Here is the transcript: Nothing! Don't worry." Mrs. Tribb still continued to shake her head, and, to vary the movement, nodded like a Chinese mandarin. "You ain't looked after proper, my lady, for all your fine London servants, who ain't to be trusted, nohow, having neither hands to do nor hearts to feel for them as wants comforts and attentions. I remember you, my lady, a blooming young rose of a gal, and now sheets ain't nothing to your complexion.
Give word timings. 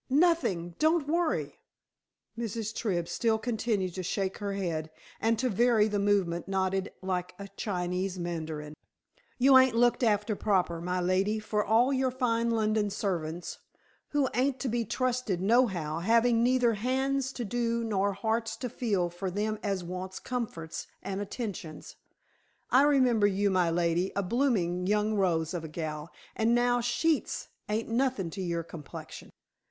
Nothing! 0.09 0.73
Don't 0.79 1.07
worry." 1.07 1.59
Mrs. 2.35 2.73
Tribb 2.75 3.07
still 3.07 3.37
continued 3.37 3.93
to 3.93 4.01
shake 4.01 4.39
her 4.39 4.53
head, 4.53 4.89
and, 5.19 5.37
to 5.37 5.47
vary 5.47 5.87
the 5.87 5.99
movement, 5.99 6.47
nodded 6.47 6.91
like 7.03 7.35
a 7.37 7.49
Chinese 7.49 8.17
mandarin. 8.17 8.73
"You 9.37 9.59
ain't 9.59 9.75
looked 9.75 10.01
after 10.01 10.35
proper, 10.35 10.81
my 10.81 10.99
lady, 10.99 11.37
for 11.37 11.63
all 11.63 11.93
your 11.93 12.09
fine 12.09 12.49
London 12.49 12.89
servants, 12.89 13.59
who 14.09 14.27
ain't 14.33 14.59
to 14.61 14.67
be 14.67 14.85
trusted, 14.85 15.39
nohow, 15.39 15.99
having 15.99 16.41
neither 16.41 16.73
hands 16.73 17.31
to 17.33 17.45
do 17.45 17.83
nor 17.83 18.13
hearts 18.13 18.55
to 18.57 18.69
feel 18.69 19.07
for 19.11 19.29
them 19.29 19.59
as 19.61 19.83
wants 19.83 20.17
comforts 20.17 20.87
and 21.03 21.21
attentions. 21.21 21.95
I 22.71 22.81
remember 22.85 23.27
you, 23.27 23.51
my 23.51 23.69
lady, 23.69 24.11
a 24.15 24.23
blooming 24.23 24.87
young 24.87 25.13
rose 25.13 25.53
of 25.53 25.63
a 25.63 25.67
gal, 25.69 26.09
and 26.35 26.55
now 26.55 26.81
sheets 26.81 27.49
ain't 27.69 27.87
nothing 27.89 28.31
to 28.31 28.41
your 28.41 28.63
complexion. 28.63 29.29